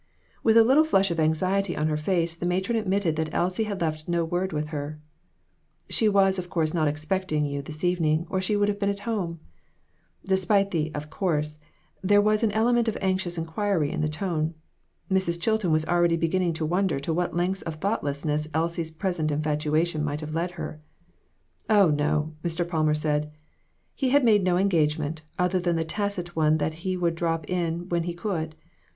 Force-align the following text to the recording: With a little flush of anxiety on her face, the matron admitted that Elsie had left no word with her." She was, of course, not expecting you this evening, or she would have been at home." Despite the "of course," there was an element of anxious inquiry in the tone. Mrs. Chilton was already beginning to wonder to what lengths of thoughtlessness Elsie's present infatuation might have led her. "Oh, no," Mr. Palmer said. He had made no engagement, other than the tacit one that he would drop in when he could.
With 0.41 0.57
a 0.57 0.63
little 0.63 0.83
flush 0.83 1.11
of 1.11 1.19
anxiety 1.19 1.77
on 1.77 1.87
her 1.87 1.95
face, 1.95 2.33
the 2.33 2.47
matron 2.47 2.75
admitted 2.75 3.17
that 3.17 3.31
Elsie 3.31 3.65
had 3.65 3.81
left 3.81 4.07
no 4.09 4.25
word 4.25 4.51
with 4.51 4.69
her." 4.69 4.99
She 5.91 6.09
was, 6.09 6.39
of 6.39 6.49
course, 6.49 6.73
not 6.73 6.87
expecting 6.87 7.45
you 7.45 7.61
this 7.61 7.83
evening, 7.83 8.25
or 8.27 8.41
she 8.41 8.57
would 8.57 8.67
have 8.67 8.79
been 8.79 8.89
at 8.89 9.01
home." 9.01 9.39
Despite 10.25 10.71
the 10.71 10.91
"of 10.95 11.11
course," 11.11 11.59
there 12.01 12.19
was 12.19 12.41
an 12.41 12.51
element 12.53 12.87
of 12.87 12.97
anxious 12.99 13.37
inquiry 13.37 13.91
in 13.91 14.01
the 14.01 14.09
tone. 14.09 14.55
Mrs. 15.11 15.39
Chilton 15.39 15.71
was 15.71 15.85
already 15.85 16.17
beginning 16.17 16.53
to 16.53 16.65
wonder 16.65 16.99
to 16.99 17.13
what 17.13 17.35
lengths 17.35 17.61
of 17.61 17.75
thoughtlessness 17.75 18.47
Elsie's 18.55 18.89
present 18.89 19.29
infatuation 19.29 20.03
might 20.03 20.21
have 20.21 20.33
led 20.33 20.53
her. 20.57 20.81
"Oh, 21.69 21.91
no," 21.91 22.33
Mr. 22.43 22.67
Palmer 22.67 22.95
said. 22.95 23.31
He 23.93 24.09
had 24.09 24.25
made 24.25 24.43
no 24.43 24.57
engagement, 24.57 25.21
other 25.37 25.59
than 25.59 25.75
the 25.75 25.83
tacit 25.83 26.35
one 26.35 26.57
that 26.57 26.73
he 26.81 26.97
would 26.97 27.13
drop 27.13 27.47
in 27.47 27.87
when 27.89 28.01
he 28.05 28.15
could. 28.15 28.55